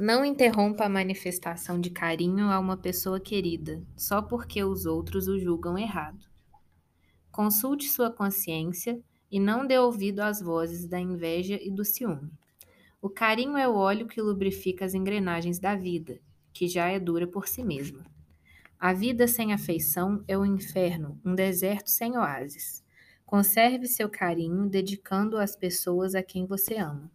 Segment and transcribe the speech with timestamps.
[0.00, 5.38] Não interrompa a manifestação de carinho a uma pessoa querida só porque os outros o
[5.38, 6.24] julgam errado.
[7.30, 8.98] Consulte sua consciência
[9.30, 12.32] e não dê ouvido às vozes da inveja e do ciúme.
[13.02, 16.18] O carinho é o óleo que lubrifica as engrenagens da vida,
[16.50, 18.02] que já é dura por si mesma.
[18.78, 22.82] A vida sem afeição é o um inferno, um deserto sem oásis.
[23.26, 27.12] Conserve seu carinho dedicando-o às pessoas a quem você ama.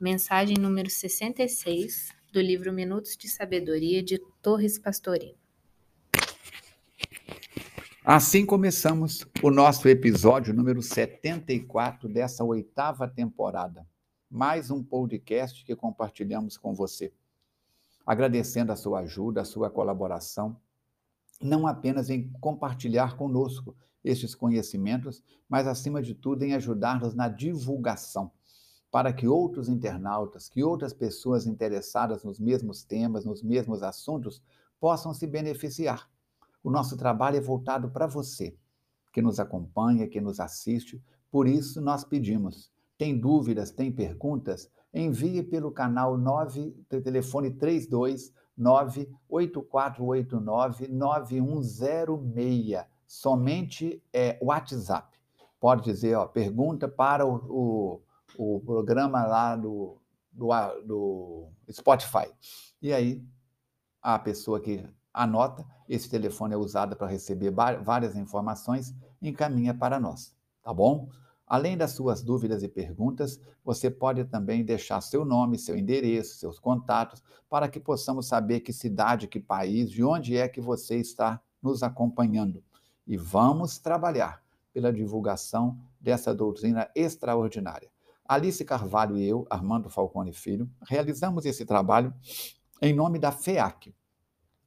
[0.00, 5.38] Mensagem número 66 do livro Minutos de Sabedoria de Torres Pastorino.
[8.04, 13.88] Assim começamos o nosso episódio número 74 dessa oitava temporada
[14.30, 17.10] mais um podcast que compartilhamos com você.
[18.04, 20.60] Agradecendo a sua ajuda, a sua colaboração,
[21.40, 28.30] não apenas em compartilhar conosco estes conhecimentos, mas, acima de tudo, em ajudar-nos na divulgação,
[28.96, 34.42] para que outros internautas, que outras pessoas interessadas nos mesmos temas, nos mesmos assuntos,
[34.80, 36.08] possam se beneficiar.
[36.64, 38.56] O nosso trabalho é voltado para você,
[39.12, 40.98] que nos acompanha, que nos assiste,
[41.30, 44.70] por isso nós pedimos tem dúvidas, tem perguntas?
[44.94, 52.82] Envie pelo canal 9, telefone 32 98489 9106.
[53.06, 55.14] Somente é WhatsApp.
[55.60, 58.00] Pode dizer, ó, pergunta para o, o,
[58.36, 59.96] o programa lá do,
[60.32, 60.48] do,
[60.84, 62.28] do Spotify.
[62.80, 63.22] E aí,
[64.00, 70.34] a pessoa que anota, esse telefone é usado para receber várias informações, encaminha para nós,
[70.62, 71.08] tá bom?
[71.46, 76.58] Além das suas dúvidas e perguntas, você pode também deixar seu nome, seu endereço, seus
[76.58, 81.40] contatos, para que possamos saber que cidade, que país, de onde é que você está
[81.62, 82.62] nos acompanhando.
[83.06, 84.42] E vamos trabalhar
[84.72, 87.90] pela divulgação dessa doutrina extraordinária.
[88.28, 92.12] Alice Carvalho e eu, Armando Falcone Filho, realizamos esse trabalho
[92.82, 93.94] em nome da FEAC,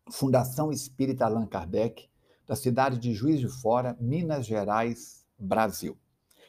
[0.09, 2.09] Fundação Espírita Allan Kardec,
[2.47, 5.97] da cidade de Juiz de Fora, Minas Gerais, Brasil.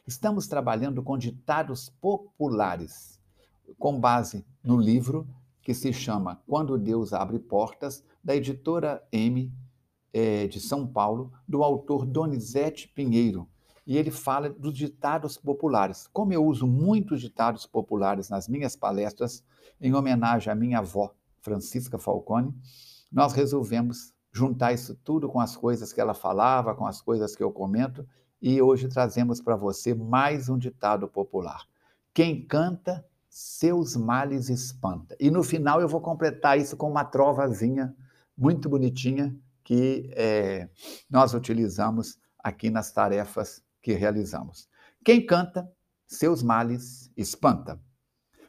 [0.07, 3.19] Estamos trabalhando com ditados populares,
[3.77, 5.27] com base no livro
[5.61, 9.53] que se chama Quando Deus Abre Portas, da editora M,
[10.13, 13.47] é, de São Paulo, do autor Donizete Pinheiro.
[13.85, 16.07] E ele fala dos ditados populares.
[16.13, 19.43] Como eu uso muitos ditados populares nas minhas palestras,
[19.79, 22.53] em homenagem à minha avó, Francisca Falcone,
[23.11, 27.43] nós resolvemos juntar isso tudo com as coisas que ela falava, com as coisas que
[27.43, 28.07] eu comento,
[28.41, 31.65] e hoje trazemos para você mais um ditado popular.
[32.13, 35.15] Quem canta, seus males espanta.
[35.19, 37.95] E no final eu vou completar isso com uma trovazinha
[38.37, 40.69] muito bonitinha que é,
[41.09, 44.69] nós utilizamos aqui nas tarefas que realizamos.
[45.03, 45.71] Quem canta,
[46.05, 47.81] seus males espanta.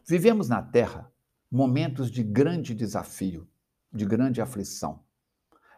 [0.07, 1.11] Vivemos na Terra
[1.51, 3.49] momentos de grande desafio,
[3.93, 5.03] de grande aflição.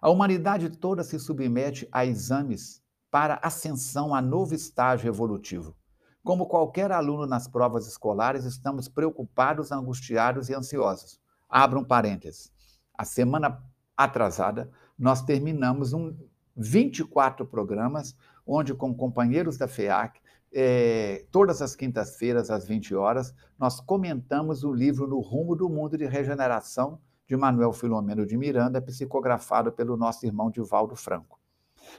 [0.00, 5.76] A humanidade toda se submete a exames para ascensão a novo estágio evolutivo.
[6.22, 11.20] Como qualquer aluno nas provas escolares, estamos preocupados, angustiados e ansiosos.
[11.48, 12.50] Abra um parênteses.
[12.96, 13.62] A semana
[13.96, 16.16] atrasada, nós terminamos um
[16.56, 18.16] 24 programas,
[18.46, 20.20] onde, com companheiros da FEAC,
[20.52, 25.98] é, todas as quintas-feiras, às 20 horas, nós comentamos o livro No Rumo do Mundo
[25.98, 31.40] de Regeneração, de Manuel Filomeno de Miranda, psicografado pelo nosso irmão Divaldo Franco.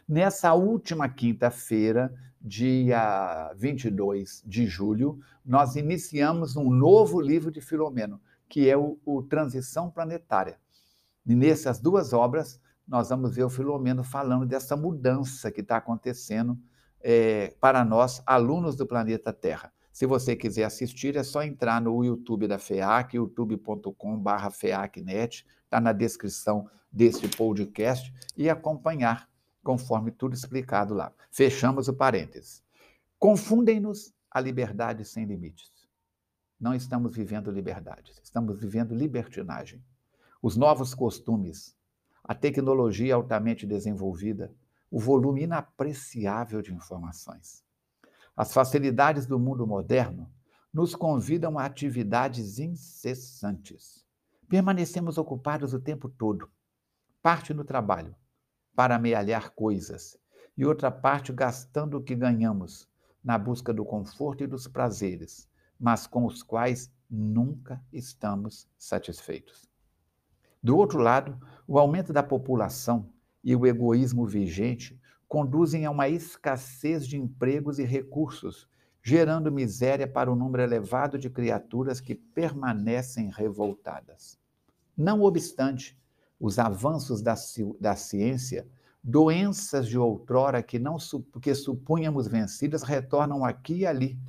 [0.07, 8.69] Nessa última quinta-feira, dia 22 de julho, nós iniciamos um novo livro de Filomeno, que
[8.69, 10.57] é o, o Transição Planetária.
[11.25, 16.57] E nessas duas obras, nós vamos ver o Filomeno falando dessa mudança que está acontecendo
[17.01, 19.71] é, para nós, alunos do planeta Terra.
[19.91, 25.93] Se você quiser assistir, é só entrar no YouTube da FEAC, youtube.com.br FEACnet, está na
[25.93, 29.29] descrição desse podcast, e acompanhar
[29.63, 31.11] conforme tudo explicado lá.
[31.31, 32.63] Fechamos o parênteses.
[33.17, 35.71] Confundem-nos a liberdade sem limites.
[36.59, 39.83] Não estamos vivendo liberdade, estamos vivendo libertinagem.
[40.41, 41.74] Os novos costumes,
[42.27, 44.51] a tecnologia altamente desenvolvida,
[44.89, 47.63] o volume inapreciável de informações.
[48.35, 50.29] As facilidades do mundo moderno
[50.73, 54.03] nos convidam a atividades incessantes.
[54.49, 56.49] Permanecemos ocupados o tempo todo,
[57.21, 58.15] parte no trabalho,
[58.75, 60.17] para amealhar coisas,
[60.57, 62.89] e outra parte gastando o que ganhamos
[63.23, 65.47] na busca do conforto e dos prazeres,
[65.79, 69.69] mas com os quais nunca estamos satisfeitos.
[70.61, 73.09] Do outro lado, o aumento da população
[73.43, 78.67] e o egoísmo vigente conduzem a uma escassez de empregos e recursos,
[79.01, 84.39] gerando miséria para um número elevado de criaturas que permanecem revoltadas.
[84.97, 85.99] Não obstante
[86.39, 87.35] os avanços da,
[87.79, 88.67] da ciência,
[89.03, 90.97] doenças de outrora que não
[91.41, 94.19] que supunhamos vencidas retornam aqui e ali,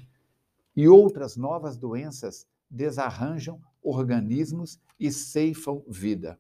[0.75, 6.39] e outras novas doenças desarranjam organismos e ceifam vida.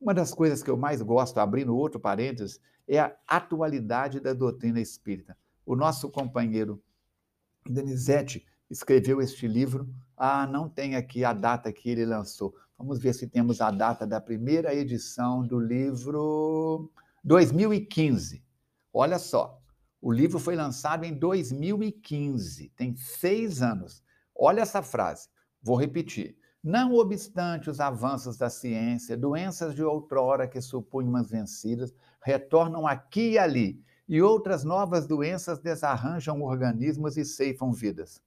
[0.00, 4.80] Uma das coisas que eu mais gosto, abrindo outro parênteses, é a atualidade da doutrina
[4.80, 5.36] espírita.
[5.64, 6.82] O nosso companheiro
[7.66, 9.88] Denizete escreveu este livro.
[10.16, 12.54] Ah, não tem aqui a data que ele lançou.
[12.76, 16.90] Vamos ver se temos a data da primeira edição do livro
[17.22, 18.44] 2015.
[18.92, 19.60] Olha só,
[20.00, 24.02] o livro foi lançado em 2015, tem seis anos.
[24.36, 25.28] Olha essa frase,
[25.62, 26.36] vou repetir.
[26.64, 33.38] Não obstante os avanços da ciência, doenças de outrora que supunhamos vencidas retornam aqui e
[33.38, 38.22] ali, e outras novas doenças desarranjam organismos e ceifam vidas.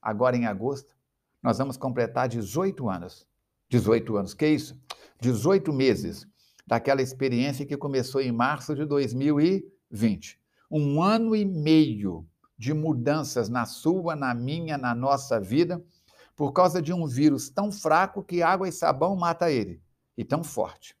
[0.00, 0.96] Agora, em agosto,
[1.42, 3.28] nós vamos completar 18 anos.
[3.68, 4.80] 18 anos, que isso?
[5.20, 6.26] 18 meses
[6.66, 10.40] daquela experiência que começou em março de 2020.
[10.70, 15.84] Um ano e meio de mudanças na sua, na minha, na nossa vida
[16.36, 19.82] por causa de um vírus tão fraco que água e sabão mata ele,
[20.16, 20.94] e tão forte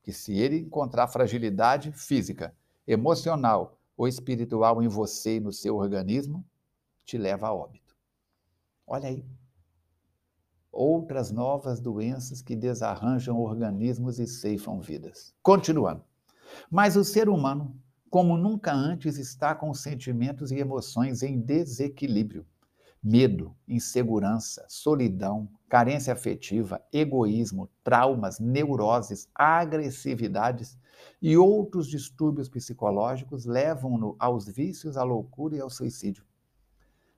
[0.00, 2.54] que se ele encontrar fragilidade física,
[2.86, 6.46] emocional ou espiritual em você e no seu organismo,
[7.04, 7.96] te leva a óbito.
[8.86, 9.26] Olha aí.
[10.70, 15.34] Outras novas doenças que desarranjam organismos e ceifam vidas.
[15.42, 16.04] Continuando.
[16.70, 17.76] Mas o ser humano,
[18.08, 22.46] como nunca antes, está com sentimentos e emoções em desequilíbrio
[23.06, 30.76] medo, insegurança, solidão, carência afetiva, egoísmo, traumas, neuroses, agressividades
[31.22, 36.24] e outros distúrbios psicológicos levam-no aos vícios, à loucura e ao suicídio.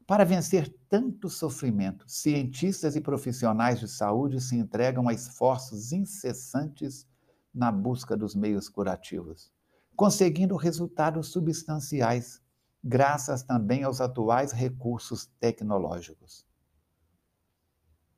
[0.06, 7.06] Para vencer tanto sofrimento, cientistas e profissionais de saúde se entregam a esforços incessantes
[7.55, 9.50] na busca dos meios curativos,
[9.96, 12.43] conseguindo resultados substanciais
[12.82, 16.46] graças também aos atuais recursos tecnológicos.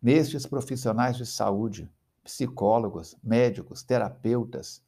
[0.02, 1.90] Nestes profissionais de saúde,
[2.24, 4.82] psicólogos, médicos, terapeutas,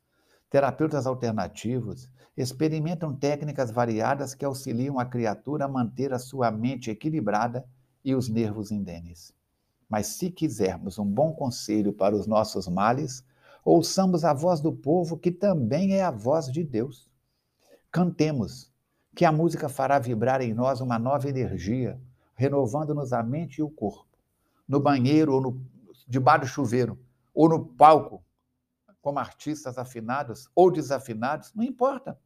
[0.49, 7.67] terapeutas alternativos, experimentam técnicas variadas que auxiliam a criatura a manter a sua mente equilibrada
[8.05, 9.35] e os nervos indenes.
[9.89, 13.23] Mas se quisermos um bom conselho para os nossos males,
[13.63, 17.11] ouçamos a voz do povo, que também é a voz de Deus.
[17.91, 18.72] Cantemos,
[19.15, 22.01] que a música fará vibrar em nós uma nova energia,
[22.35, 24.19] renovando-nos a mente e o corpo.
[24.67, 25.67] No banheiro ou no,
[26.09, 26.99] debaixo do chuveiro,
[27.35, 28.25] ou no palco,
[29.03, 32.19] como artistas afinados ou desafinados, não importa.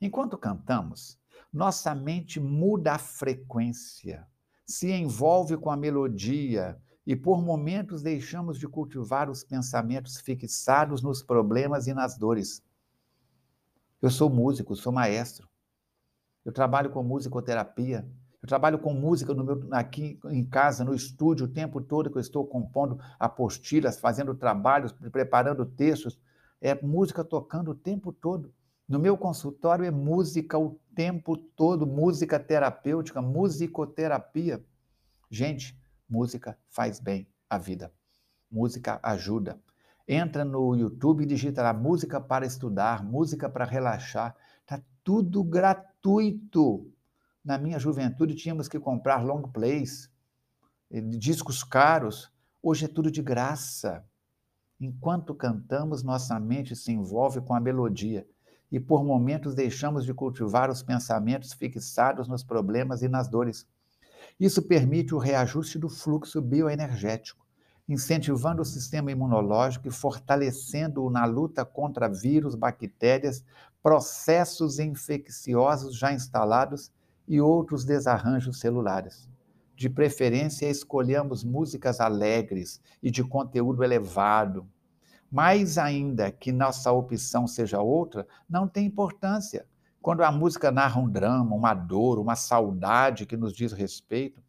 [0.00, 1.18] Enquanto cantamos,
[1.52, 4.26] nossa mente muda a frequência,
[4.66, 11.22] se envolve com a melodia e por momentos deixamos de cultivar os pensamentos fixados nos
[11.22, 12.62] problemas e nas dores.
[14.00, 15.51] Eu sou músico, sou maestro
[16.44, 18.06] eu trabalho com musicoterapia,
[18.42, 22.20] eu trabalho com música meu, aqui em casa, no estúdio, o tempo todo que eu
[22.20, 26.18] estou compondo apostilas, fazendo trabalhos, preparando textos.
[26.60, 28.52] É música tocando o tempo todo.
[28.88, 34.64] No meu consultório é música o tempo todo, música terapêutica, musicoterapia.
[35.30, 37.92] Gente, música faz bem à vida.
[38.50, 39.60] Música ajuda.
[40.06, 44.34] Entra no YouTube e digita lá música para estudar, música para relaxar.
[44.62, 45.91] Está tudo gratuito.
[47.44, 50.10] Na minha juventude tínhamos que comprar long plays,
[50.90, 52.32] eh, discos caros.
[52.62, 54.04] Hoje é tudo de graça.
[54.80, 58.26] Enquanto cantamos, nossa mente se envolve com a melodia
[58.70, 63.66] e por momentos deixamos de cultivar os pensamentos fixados nos problemas e nas dores.
[64.40, 67.46] Isso permite o reajuste do fluxo bioenergético,
[67.88, 73.44] incentivando o sistema imunológico e fortalecendo-o na luta contra vírus, bactérias,
[73.82, 76.92] processos infecciosos já instalados
[77.26, 79.28] e outros desarranjos celulares.
[79.74, 84.68] De preferência, escolhamos músicas alegres e de conteúdo elevado.
[85.30, 89.66] Mais ainda que nossa opção seja outra, não tem importância.
[90.00, 94.42] Quando a música narra um drama, uma dor, uma saudade que nos diz respeito,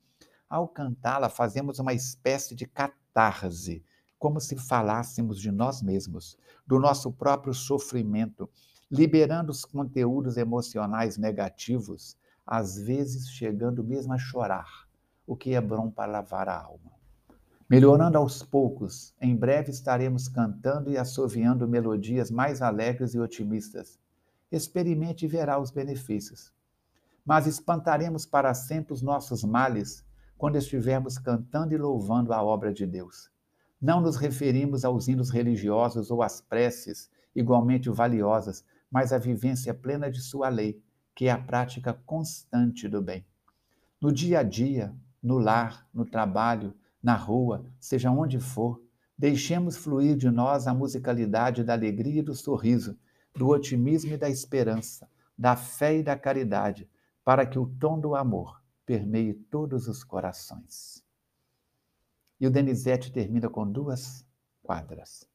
[0.50, 3.84] ao cantá-la, fazemos uma espécie de catarse,
[4.20, 8.50] como se falássemos de nós mesmos, do nosso próprio sofrimento,
[8.92, 14.88] liberando os conteúdos emocionais negativos, às vezes chegando mesmo a chorar,
[15.26, 16.92] o que é bom para lavar a alma.
[17.70, 23.98] Melhorando aos poucos, em breve estaremos cantando e assoviando melodias mais alegres e otimistas.
[24.52, 26.52] Experimente e verá os benefícios.
[27.26, 30.06] Mas espantaremos para sempre os nossos males
[30.38, 33.32] quando estivermos cantando e louvando a obra de Deus.
[33.82, 38.64] Não nos referimos aos hinos religiosos ou às preces, igualmente valiosas,
[38.94, 40.80] mas à vivência plena de Sua lei,
[41.16, 43.26] que é a prática constante do bem.
[44.00, 48.80] No dia a dia, no lar, no trabalho, na rua, seja onde for,
[49.18, 52.96] deixemos fluir de nós a musicalidade da alegria e do sorriso,
[53.36, 56.88] do otimismo e da esperança, da fé e da caridade,
[57.26, 61.04] para que o tom do amor permeie todos os corações.
[62.40, 64.24] E o Denizete termina com duas
[64.62, 65.28] quadras.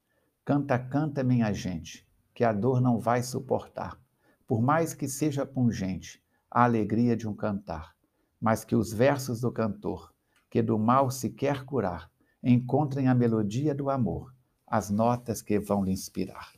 [0.44, 2.07] Canta, canta, minha gente,
[2.38, 3.98] que a dor não vai suportar,
[4.46, 7.96] por mais que seja pungente a alegria de um cantar,
[8.40, 10.14] mas que os versos do cantor,
[10.48, 12.08] que do mal se quer curar,
[12.40, 14.32] encontrem a melodia do amor,
[14.64, 16.52] as notas que vão lhe inspirar.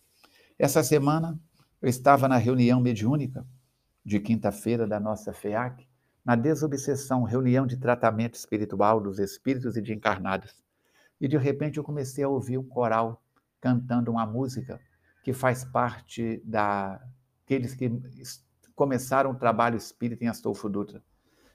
[0.58, 1.40] Essa semana
[1.80, 3.46] eu estava na reunião mediúnica
[4.04, 5.88] de quinta-feira da nossa FEAC,
[6.22, 10.62] na desobsessão, reunião de tratamento espiritual dos espíritos e de encarnados.
[11.18, 13.25] E de repente eu comecei a ouvir um coral
[13.58, 14.78] cantando uma música
[15.22, 17.90] que faz parte daqueles que
[18.74, 21.02] começaram o trabalho espírita em Astolfo Dutra.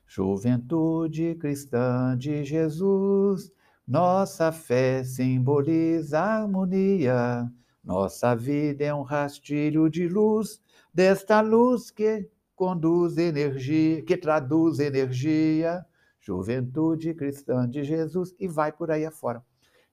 [0.08, 3.52] Juventude cristã de Jesus,
[3.88, 7.52] nossa fé simboliza harmonia,
[7.84, 10.62] nossa vida é um rastilho de luz,
[10.94, 15.86] desta luz que conduz energia, que traduz energia,
[16.20, 19.44] juventude cristã de Jesus, e vai por aí afora.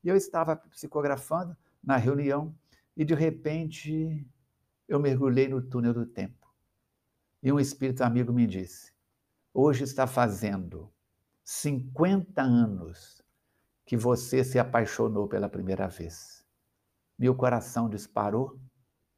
[0.03, 2.55] E eu estava psicografando na reunião
[2.97, 4.27] e de repente
[4.89, 6.47] eu mergulhei no túnel do tempo.
[7.43, 8.93] E um espírito amigo me disse:
[9.53, 10.93] Hoje está fazendo
[11.45, 13.23] 50 anos
[13.85, 16.45] que você se apaixonou pela primeira vez.
[17.19, 18.59] Meu coração disparou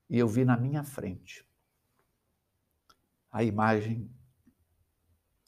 [0.08, 1.46] e eu vi na minha frente
[3.30, 4.08] a imagem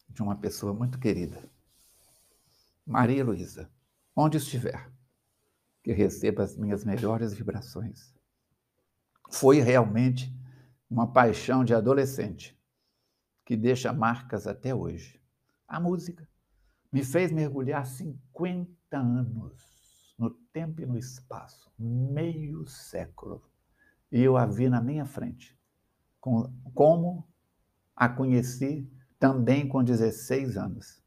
[0.08, 1.48] de uma pessoa muito querida.
[2.84, 3.70] Maria Luísa,
[4.14, 4.90] onde estiver,
[5.82, 8.15] que receba as minhas melhores vibrações.
[9.30, 10.34] Foi realmente
[10.88, 12.56] uma paixão de adolescente
[13.44, 15.20] que deixa marcas até hoje.
[15.68, 16.28] A música
[16.92, 23.42] me fez mergulhar 50 anos no tempo e no espaço, meio século,
[24.10, 25.58] e eu a vi na minha frente,
[26.20, 27.28] como
[27.94, 31.02] a conheci também com 16 anos.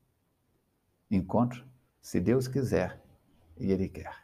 [1.09, 1.65] encontro,
[1.99, 3.01] se Deus quiser
[3.57, 4.20] e Ele quer.